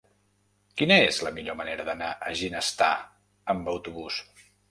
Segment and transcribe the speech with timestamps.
[0.79, 2.89] Quina és la millor manera d'anar a Ginestar
[3.55, 4.19] amb autobús?